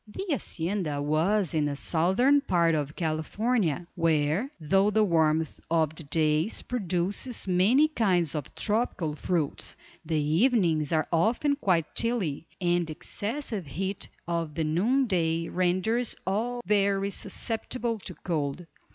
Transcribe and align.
The 0.07 0.25
hacienda 0.31 0.99
was 0.99 1.53
in 1.53 1.65
the 1.65 1.75
southern 1.75 2.41
part 2.41 2.73
of 2.73 2.95
California, 2.95 3.85
where 3.93 4.49
though 4.59 4.89
the 4.89 5.03
warmth 5.03 5.59
of 5.69 5.93
the 5.93 6.01
days 6.01 6.63
produces 6.63 7.47
many 7.47 7.87
kinds 7.87 8.33
of 8.33 8.55
tropical 8.55 9.13
fruits, 9.15 9.77
the 10.03 10.15
evenings 10.19 10.91
are 10.91 11.07
often 11.13 11.55
quite 11.55 11.93
chilly, 11.93 12.47
and 12.59 12.87
the 12.87 12.93
excessive 12.93 13.67
heat 13.67 14.09
of 14.27 14.55
the 14.55 14.63
noon 14.63 15.05
day 15.05 15.49
renders 15.49 16.15
all 16.25 16.63
very 16.65 17.11
susceptible 17.11 17.99
to 17.99 18.15
cold. 18.15 18.65